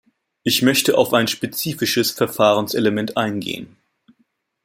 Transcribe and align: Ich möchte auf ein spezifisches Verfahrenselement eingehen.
Ich 0.41 0.63
möchte 0.63 0.97
auf 0.97 1.13
ein 1.13 1.27
spezifisches 1.27 2.09
Verfahrenselement 2.09 3.17
eingehen. 3.17 3.77